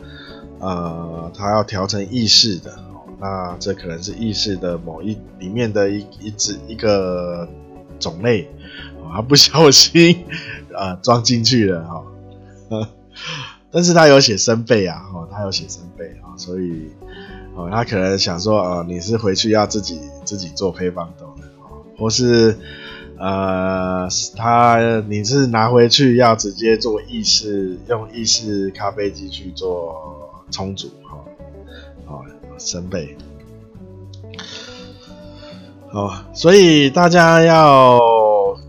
[0.57, 2.73] 呃，他要调成意式的，
[3.19, 7.47] 那这可能是意式的某一里面的一一只一个
[7.99, 8.49] 种类。
[9.13, 10.25] 他不小心
[10.73, 12.03] 啊装进去了哈，
[13.71, 16.91] 但是他有写深焙啊，哈，他有写深焙啊，所以
[17.55, 21.47] 哦，他可能想说，哦，你是回去要自己自己做配方豆的，
[21.97, 22.57] 或是
[23.17, 31.17] 呃，他你是拿回去要直接做意式，用意式咖啡机去做冲煮，哈，
[32.07, 32.25] 哦，
[32.57, 33.09] 生焙，
[35.91, 38.18] 哦，所以大家要。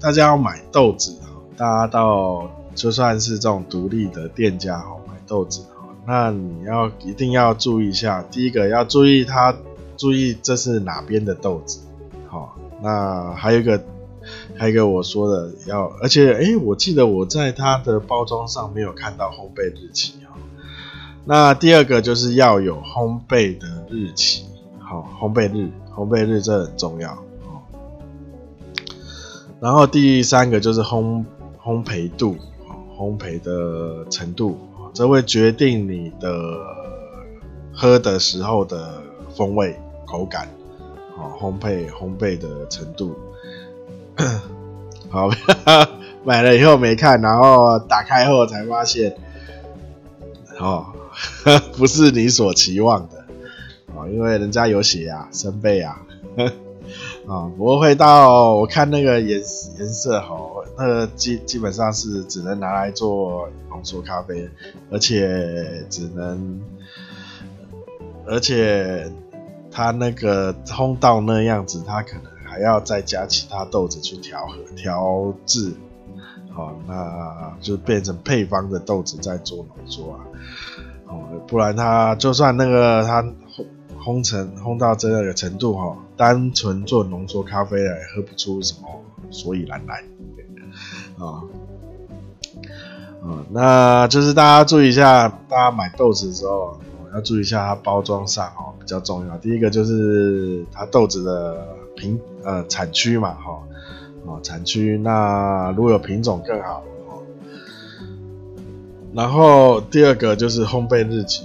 [0.01, 1.15] 大家要买豆子，
[1.59, 8.23] 大家到就算是这种独立的店家哈，买豆子哈，那你要一定要注意一下。
[8.31, 9.55] 第一个要注意它，
[9.99, 11.81] 注意这是哪边的豆子，
[12.29, 12.57] 好。
[12.83, 13.85] 那还有一个，
[14.57, 20.35] 还有一个我说的要，而且哎，我记得我在它的包装上没有看到烘焙日期哈。
[21.27, 24.47] 那第二个就是要有烘焙的日期，
[24.79, 27.19] 好，烘焙日，烘焙日这很重要。
[29.61, 31.25] 然后第三个就是烘
[31.63, 32.37] 烘焙度，
[32.97, 34.59] 烘焙的程度，
[34.95, 36.31] 这会决定你的
[37.73, 39.03] 喝的时候的
[39.37, 40.49] 风味、口感，
[41.19, 43.15] 哦，烘焙烘焙的程度。
[45.11, 45.29] 好，
[46.25, 49.15] 买了以后没看，然后打开后才发现，
[50.59, 50.87] 哦，
[51.77, 53.25] 不是你所期望的，
[53.95, 56.01] 哦，因为人家有写啊，生焙啊。
[57.29, 59.41] 啊，不过会到我看那个颜
[59.79, 60.37] 颜色哈，
[60.77, 64.49] 那个基基本上是只能拿来做浓缩咖啡，
[64.91, 66.61] 而且只能，
[68.27, 69.13] 而且
[69.71, 75.73] 它那个烘到那样子，它可能还要再加其他豆子去调和调制，
[76.53, 80.19] 好，那就变成配方的豆子在做浓缩啊，
[81.07, 83.25] 哦，不然它就算那个它
[84.03, 88.89] 烘成烘到这个程度哈，单纯做浓缩咖啡来喝不出什么
[89.31, 90.05] 所以然来，
[91.19, 91.43] 啊。
[93.23, 96.81] 嗯，那就是大家注意一下，大家买豆子的时候，
[97.13, 99.37] 要注意一下它包装上哦，比较重要。
[99.37, 103.61] 第一个就是它豆子的品呃产区嘛，哈，
[104.25, 107.21] 哦产区，那如果有品种更好哦。
[109.13, 111.45] 然后第二个就是烘焙日期，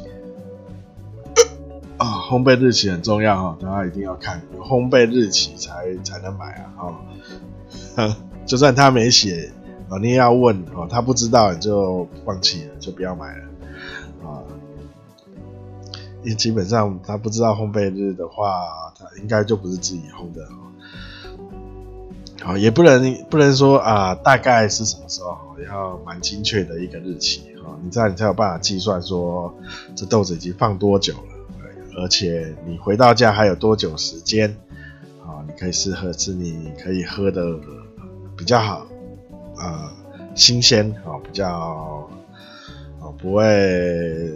[1.98, 6.74] 啊，烘焙日期很重要哈，大家一定要看有烘焙日期才才能买啊，
[7.96, 9.52] 哈， 就算他没写。
[9.88, 13.44] 啊，你也要问哦，他不知道你就放弃了，就不要买了
[14.24, 14.42] 啊。
[16.24, 20.44] 因为基本上他不知道烘焙日的话，他应该就不是自己烘的
[22.42, 25.38] 好，也不能不能说啊，大概是什么时候，
[25.70, 29.54] 要蛮精确的一个日期啊，你这样你才有办法计算说
[29.96, 31.35] 这豆子已经放多久了，
[31.98, 34.50] 而且你回到家还有多久时间
[35.24, 37.58] 啊，你可以适合吃你可以喝的
[38.38, 38.86] 比较好。
[39.58, 39.90] 呃，
[40.36, 41.48] 新鲜啊，比较
[43.00, 44.30] 啊不会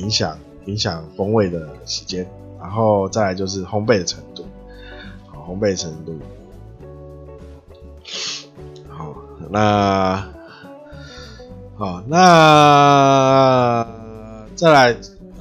[0.00, 2.26] 影响影响风味的时间，
[2.60, 4.44] 然后再来就是烘焙的程度，
[5.28, 6.18] 好，烘焙程度，
[8.88, 9.14] 好，
[9.48, 10.28] 那
[11.76, 13.86] 好，那
[14.56, 14.96] 再来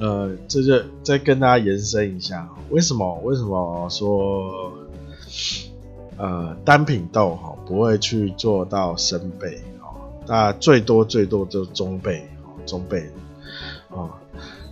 [0.05, 4.71] 呃，这就再跟大家延伸一下，为什么为什么说
[6.15, 7.55] 呃单品豆哈？
[7.65, 13.05] 不会去做到深焙哦，那最多最多就中焙哦，中焙
[13.89, 14.11] 哦。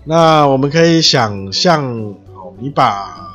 [0.04, 1.84] 那我们可以想象
[2.36, 3.32] 哦，你把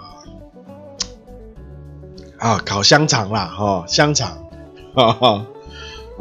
[2.39, 4.39] 啊烤香肠啦哈，香肠
[4.95, 5.47] 哈哈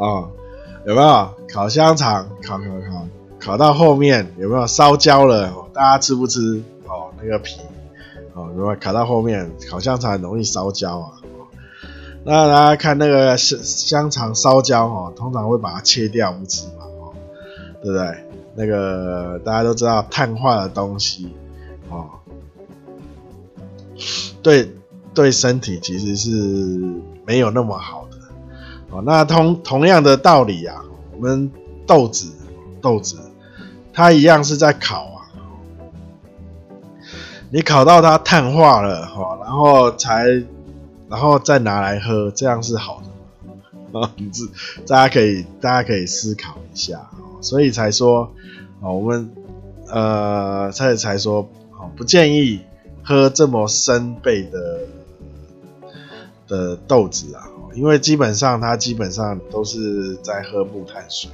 [0.00, 0.26] 啊，
[0.84, 2.28] 有没有烤香肠？
[2.44, 3.06] 烤烤烤
[3.38, 5.67] 烤到后面有没有烧焦了？
[5.78, 7.12] 大家吃不吃哦？
[7.22, 7.60] 那个皮
[8.34, 11.12] 哦，如果烤到后面烤香肠很容易烧焦啊。
[12.24, 17.14] 那大家看那个香香肠烧焦哦，通常会把它切掉不吃嘛，哦，
[17.80, 18.24] 对不对？
[18.56, 21.32] 那个大家都知道碳化的东西
[21.90, 22.10] 哦，
[24.42, 24.74] 对
[25.14, 26.28] 对身体其实是
[27.24, 28.16] 没有那么好的
[28.90, 29.00] 哦。
[29.06, 30.82] 那同同样的道理啊，
[31.14, 31.48] 我们
[31.86, 32.32] 豆子
[32.82, 33.16] 豆子
[33.92, 35.17] 它一样是在烤啊，
[37.50, 40.42] 你烤到它碳化了哈，然后才。
[41.10, 44.12] 然后再拿来喝，这样是好的啊！
[44.20, 44.30] 你
[44.86, 47.08] 大家可以大家可以思考一下，
[47.40, 48.30] 所以才说
[48.82, 49.30] 啊，我们
[49.86, 52.60] 呃才才说啊，不建议
[53.02, 54.80] 喝这么深焙的
[56.46, 61.30] 的豆子啊，因为基本上它基本上都是在喝木炭水，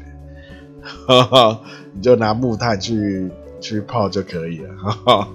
[1.05, 1.61] 哈哈，
[1.93, 3.29] 你就拿木炭去
[3.65, 5.29] 去泡就可以了，哈哈，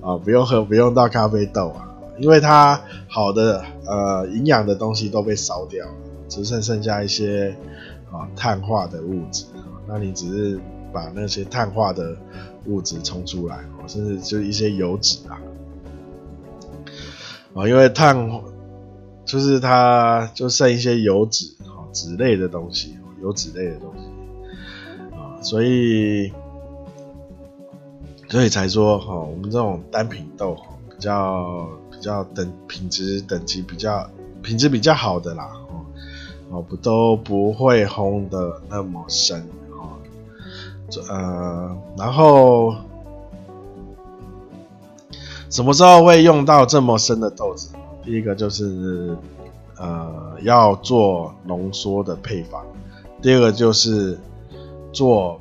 [0.00, 1.88] 啊，不用喝，不用倒咖啡豆啊。
[2.16, 5.92] 因为它好的呃营养的东西都被烧掉了，
[6.28, 7.56] 只剩剩下一些
[8.12, 9.46] 啊碳化的物质，
[9.88, 10.60] 那你只是
[10.92, 12.16] 把那些碳化的
[12.66, 15.42] 物质冲出来，甚至就一些油脂啊，
[17.54, 18.30] 啊，因为碳
[19.24, 24.04] 就是它就剩一些油脂啊脂类的东西，油脂类的东西。
[25.16, 26.32] 啊，所以
[28.32, 30.56] 所以才说哈，我们这种单品豆
[30.88, 31.68] 比较。
[31.92, 34.10] 比较等品质等级比较
[34.42, 35.52] 品质比较好的啦，
[36.50, 39.38] 哦不都不会烘的那么深
[39.70, 40.02] 哦，
[41.08, 42.74] 呃，然后
[45.48, 47.68] 什么时候会用到这么深的豆子？
[48.02, 49.16] 第一个就是
[49.78, 52.64] 呃要做浓缩的配方，
[53.22, 54.18] 第二个就是
[54.92, 55.40] 做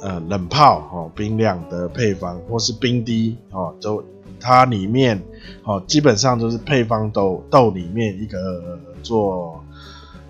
[0.00, 4.02] 呃冷泡哦冰凉的配方，或是冰滴哦都。
[4.40, 5.20] 它里面
[5.64, 9.60] 哦，基本上都是配方豆豆里面一个做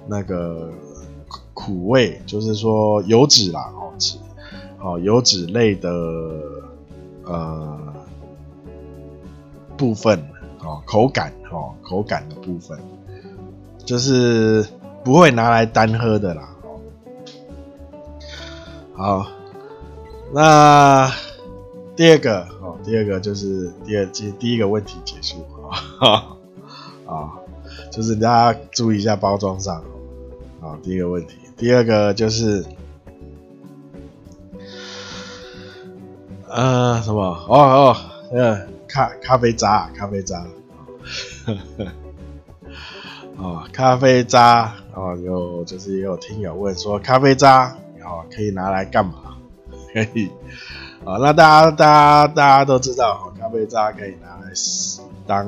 [0.07, 0.71] 那个
[1.53, 4.17] 苦味，就是说油脂啦哦脂
[4.81, 5.91] 哦油脂类的
[7.27, 7.79] 呃
[9.77, 10.19] 部分
[10.61, 12.79] 哦口感哦口感的部分，
[13.85, 14.67] 就是
[15.05, 16.49] 不会拿来单喝的啦。
[18.95, 19.27] 好，
[20.33, 21.11] 那
[21.97, 22.77] 第二个哦。
[22.85, 25.45] 第二个就是第二第第一个问题结束
[26.01, 26.37] 啊
[27.07, 27.33] 啊，
[27.93, 29.77] 就是大家注意一下包装上
[30.61, 30.79] 啊。
[30.83, 32.65] 第一个问题，第二个就是
[36.49, 37.97] 呃什么哦哦
[38.33, 40.47] 嗯咖咖啡渣，咖啡渣，
[43.37, 49.28] 哦， 咖啡渣哦，有就是也有听友问说咖啡渣哦可以拿来干嘛？
[49.93, 50.31] 可以。
[51.05, 54.53] 啊、那大家大家大家都知道，咖啡渣可以拿来
[55.27, 55.47] 当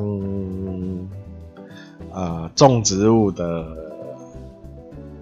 [2.13, 3.45] 呃种植物的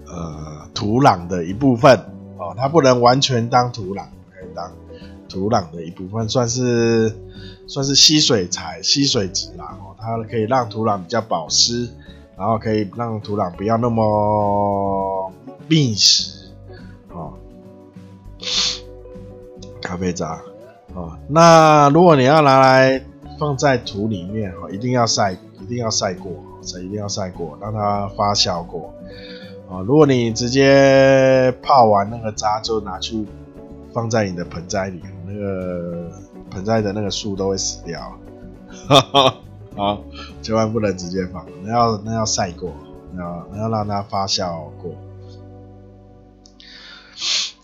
[0.06, 1.98] 呃土壤的一部分。
[2.38, 4.70] 哦，它不能完全当土壤，可以当
[5.28, 7.16] 土壤的一部分，算是
[7.66, 9.76] 算是吸水材、吸水质啦。
[9.80, 11.88] 哦，它可以让土壤比较保湿。
[12.36, 15.32] 然后可以让土壤不要那么
[15.66, 16.52] 密实，
[17.10, 17.32] 哦，
[19.88, 20.38] 咖啡渣，
[20.92, 23.02] 哦，那如果你要拿来
[23.38, 26.30] 放在土里面，哦，一定要晒，一定要晒过，
[26.82, 28.92] 一定要晒过，让它发酵过，
[29.66, 33.26] 哦，如果你直接泡完那个渣就拿去
[33.94, 36.10] 放在你的盆栽里，那个
[36.50, 38.12] 盆栽的那个树都会死掉，
[38.86, 39.34] 哈哈。
[39.74, 40.02] 好，
[40.42, 42.74] 千万不能直接放，那要那要晒过，
[43.14, 44.92] 那要那要让它发酵过。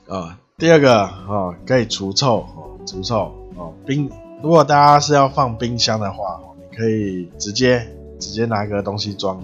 [0.06, 3.74] 啊、第二个哦，可以除臭哦，除臭哦。
[3.84, 4.08] 冰，
[4.40, 7.84] 如果大家是要放冰箱的话，你可以直接
[8.20, 9.42] 直接拿一个东西装，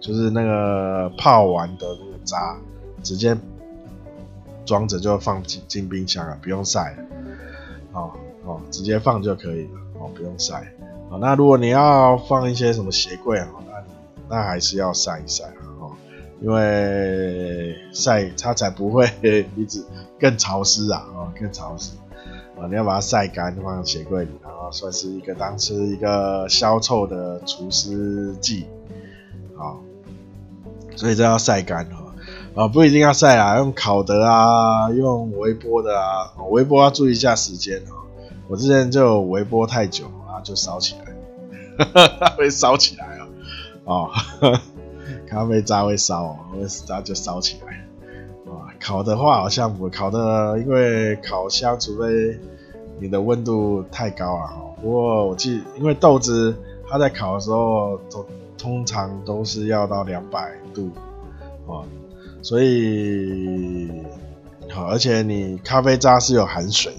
[0.00, 2.56] 就是那个泡完的那个渣，
[3.02, 3.36] 直接
[4.64, 6.96] 装着就放进进冰箱了，不用晒了。
[7.92, 8.12] 哦
[8.44, 10.72] 哦，直接放就可以了，哦，不用晒。
[11.10, 15.44] 哦那如果你要放一些什么鞋柜啊，那那还是要晒一晒，
[16.42, 19.08] 因为晒它才不会
[19.56, 19.84] 一直
[20.18, 21.92] 更潮湿啊， 哦，更潮湿
[22.58, 28.66] 啊，你要把它晒干放鞋柜里，然后算是一个当时一个消臭的除湿剂，
[29.56, 29.80] 好，
[30.96, 32.12] 所以这要晒干哦，
[32.62, 37.94] 啊，不一定要晒啊，用烤的啊，用微波的啊，微波要注意一下时间啊，
[38.48, 40.10] 我之前就微波太久。
[40.44, 41.86] 就烧起来，
[42.18, 43.16] 它 会烧起来
[43.84, 44.60] 哦，哦，
[45.32, 47.72] 咖啡渣会烧哦，咖啡渣就烧起来，
[48.52, 52.38] 啊，烤的话好像不烤的，因为烤箱除非
[53.00, 54.62] 你的温度太高了哈。
[54.82, 56.54] 不过我记，因为豆子
[56.86, 58.26] 它在烤的时候都
[58.58, 60.90] 通常都是要到两百度，
[61.66, 61.80] 啊，
[62.42, 63.90] 所以
[64.70, 66.98] 好，而且你咖啡渣是有含水的。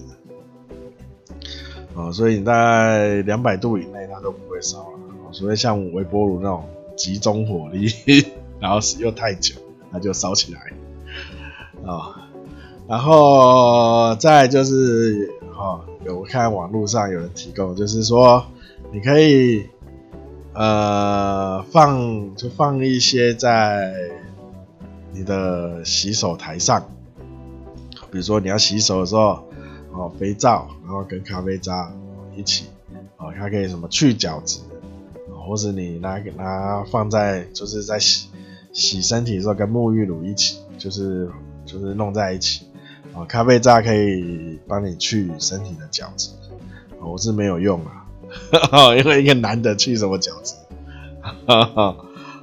[1.94, 6.64] 哦，所以你在两百度以内它都不会烧了，所以像微波炉那种
[6.96, 7.88] 集中火力，
[8.60, 9.56] 然后使用太久，
[9.92, 10.74] 它就烧起来。
[11.86, 12.30] 啊、
[12.88, 18.46] 然后再就是，哦，有看网络上有人提供，就是说
[18.92, 19.68] 你可以
[20.54, 23.94] 呃放就放一些在
[25.12, 26.84] 你的洗手台上，
[28.12, 29.44] 比如说你要洗手的时候。
[29.96, 31.94] 哦，肥皂，然后跟咖啡渣
[32.36, 32.66] 一起，
[33.18, 34.60] 哦，它可以什么去角质，
[35.46, 38.28] 或是你拿给它放在就是在洗
[38.72, 41.30] 洗身体的时候跟沐浴乳一起，就是
[41.66, 42.66] 就是弄在一起，
[43.14, 46.30] 哦，咖啡渣可以帮你去身体的角质，
[47.02, 48.06] 我是没有用啊，
[48.98, 50.56] 因为一个男的去什么角质，
[51.46, 51.98] 哦，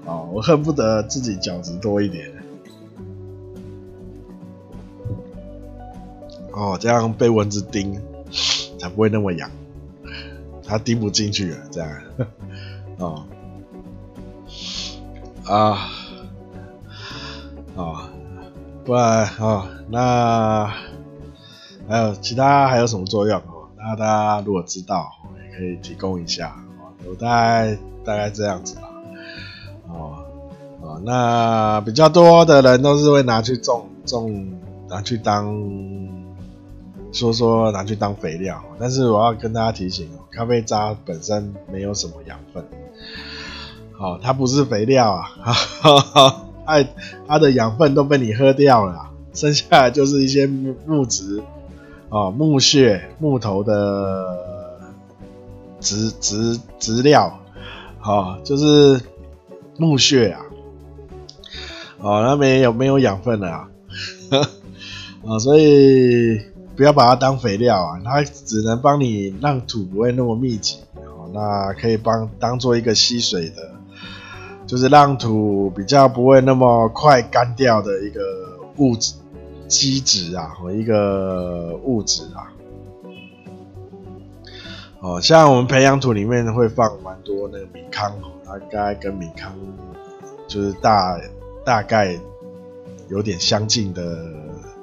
[0.33, 2.31] 我恨不得自己角质多一点。
[6.53, 7.99] 哦，这样被蚊子叮
[8.79, 9.51] 才不会那么痒，
[10.63, 11.57] 它叮不进去了。
[11.71, 11.91] 这样，
[13.01, 13.25] 哦，
[15.47, 15.89] 啊，
[17.75, 17.97] 哦，
[18.85, 20.71] 不然哦，那
[21.89, 23.69] 还有其他还有什么作用哦？
[23.79, 25.11] 那大家如果知道，
[25.51, 26.55] 也可以提供一下。
[26.79, 27.75] 哦，我大概
[28.05, 28.83] 大概这样子吧。
[29.89, 30.23] 哦，
[30.83, 34.47] 哦，那比较多的人都是会拿去种种，
[34.89, 35.59] 拿去当。
[37.13, 42.65] 说说拿去当肥料，但是我要跟大家提醒哦，咖啡渣本身没有什么养分，
[43.93, 45.31] 好，它不是肥料啊，
[46.67, 46.85] 它
[47.27, 51.43] 它的养分都被你喝掉了，剩下来就是一些木木质
[52.09, 54.39] 哦，木屑、木头的
[55.81, 57.39] 植植植料，
[57.99, 59.01] 好，就是
[59.77, 60.41] 木屑啊，
[61.99, 63.69] 哦，那没有没有养分了啊，
[65.27, 66.41] 啊，所以。
[66.77, 70.79] 不要把它当肥料啊，它只能帮你让土不会那么密集，
[71.33, 73.73] 那可以帮当做一个吸水的，
[74.67, 78.21] 就是让土比较不会那么快干掉的一个
[78.77, 79.15] 物质
[79.69, 82.51] 基质啊，和一个物质啊，
[85.01, 88.13] 哦，像我们培养土里面会放蛮多那个米糠，
[88.45, 89.53] 它大概跟米糠
[90.49, 91.21] 就是大
[91.65, 92.19] 大概
[93.09, 94.27] 有点相近的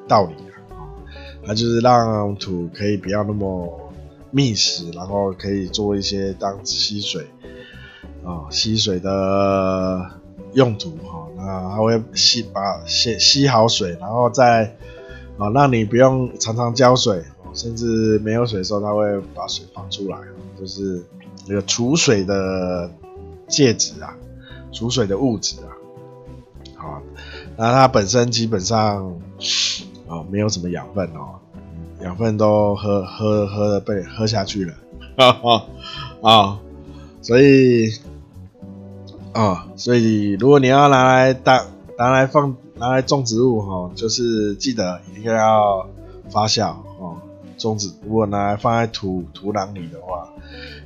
[0.07, 0.55] 道理啊。
[1.45, 3.86] 它就是让土可以不要那么
[4.31, 7.27] 觅食，然后可以做一些当吸水
[8.25, 10.09] 啊吸水的
[10.53, 11.27] 用途哈。
[11.35, 14.75] 那它会吸把吸吸好水，然后再
[15.37, 17.23] 啊让你不用常常浇水，
[17.53, 20.17] 甚至没有水的时候，它会把水放出来，
[20.59, 21.03] 就是
[21.47, 22.91] 那个储水的
[23.47, 24.15] 介质啊，
[24.71, 25.71] 储水的物质啊。
[26.75, 27.01] 好，
[27.55, 29.19] 那它本身基本上
[30.07, 31.39] 啊没有什么养分哦。
[32.01, 34.73] 养分都喝喝喝的被喝下去了，
[35.15, 35.27] 啊
[36.21, 36.59] 啊啊！
[37.21, 37.91] 所以
[39.33, 41.65] 啊，所以如果你要拿来当
[41.97, 45.87] 拿来放拿来种植物哈，就是记得一定要
[46.29, 46.69] 发酵
[46.99, 47.17] 哦。
[47.57, 50.29] 种植如果拿来放在土土壤里的话，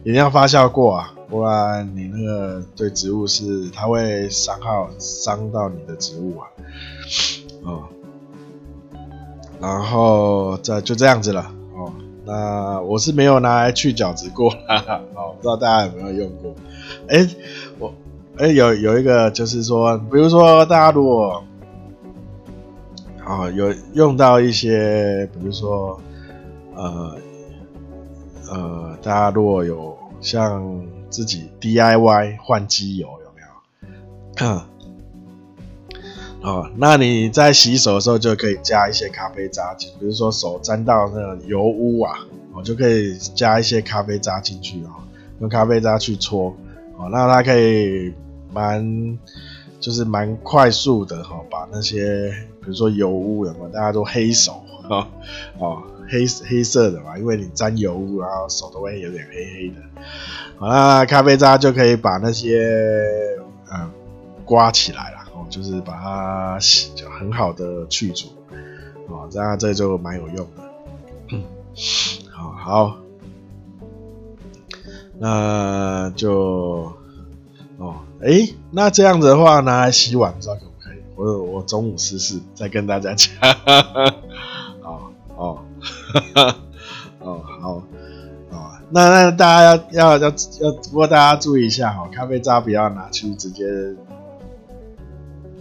[0.04, 6.48] 一定要发酵过啊，不然你那个对植物是它会伤害伤到你的植物啊，
[7.66, 7.84] 啊。
[9.62, 11.94] 然后这就这样子了哦。
[12.26, 16.54] 那我是没有拿来去角质过哈哈， 哦，不知道大家有没有用过？
[17.08, 17.28] 哎，
[17.80, 17.94] 我
[18.38, 21.44] 哎有有一个就是说，比如说大家如果
[23.24, 26.00] 啊、哦、有用到一些，比如说
[26.76, 27.16] 呃
[28.52, 33.42] 呃，大家如果有像自己 DIY 换机油有没
[34.54, 34.62] 有？
[36.42, 42.18] 哦，那你在洗手的时候就可以加一些咖啡渣进，比如说手沾到那个油污啊，
[42.54, 44.90] 哦，就可以加一些咖啡渣进去哦，
[45.40, 46.56] 用咖啡渣去搓，
[46.98, 48.12] 哦，那它可以
[48.52, 49.20] 蛮
[49.80, 55.08] 就是蛮快速的哈，把那些比如说油污有没有，大家都黑手哈，
[55.60, 59.76] 哦，黑黑色的嘛，因为你沾油污，然后手都会有点黑黑的，
[60.58, 62.68] 好，那咖啡渣就可以把那些
[63.72, 63.92] 嗯
[64.44, 65.21] 刮起来了。
[65.52, 68.30] 就是把它洗，就很好的去除，
[69.10, 70.64] 哦，这样这就蛮有用的。
[71.32, 71.44] 嗯，
[72.32, 72.96] 好好，
[75.20, 76.94] 那就
[77.78, 80.98] 哦，诶，那这样子的话拿来洗碗，不知道可不可以？
[81.16, 83.30] 我我中午试试，再跟大家讲。
[84.82, 85.60] 哦哦，
[87.20, 87.84] 哦好，
[88.52, 93.66] 哦，那那大家要要要要，不过大家注意一下哈，咖啡渣不要拿去直接。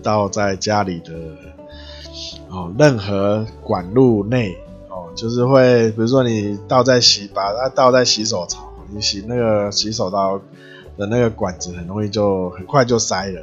[0.02, 1.12] 倒在家里的
[2.48, 4.56] 哦，任何管路内
[4.88, 10.40] 哦，就是会，比如说你倒在洗，把它倒在洗手槽，你洗那个洗手刀
[10.96, 13.42] 的那个管子，很容易就很快就塞了，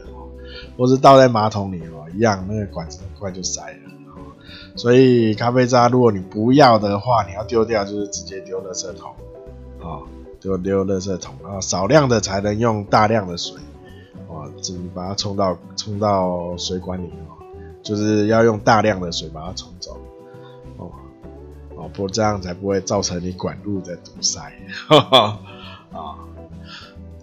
[0.78, 3.92] 或是倒在马桶里哦，一样那个管子很快就塞了。
[4.76, 9.12] 所以咖啡渣，如果你不要的话，你要丢掉，就是直接丢垃圾桶
[9.82, 10.04] 哦，
[10.40, 13.56] 丢丢垃圾桶，然后少量的才能用大量的水。
[14.62, 17.38] 只能把它冲到冲到水管里哦，
[17.84, 20.00] 就是要用大量的水把它冲走
[20.78, 20.92] 哦
[21.76, 24.40] 哦，不这样才不会造成你管路的堵塞
[24.88, 25.40] 啊、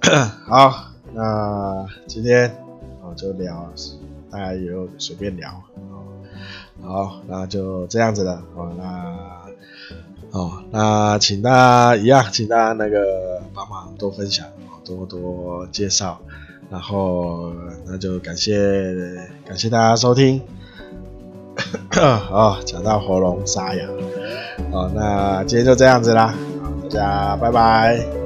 [0.46, 2.54] 好，那今天
[3.02, 3.70] 我就聊，
[4.30, 5.50] 大家也有随便聊。
[6.82, 8.72] 好，那就这样子了哦。
[8.76, 14.46] 那哦，那请大家一样，请大家那个帮忙多分享，
[14.84, 16.20] 多多介绍。
[16.70, 17.52] 然后，
[17.86, 18.94] 那就感谢
[19.46, 20.40] 感谢大家收听。
[22.30, 23.86] 哦， 讲到喉咙沙哑。
[24.72, 26.34] 哦，那今天就这样子啦，
[26.90, 28.23] 大家拜拜。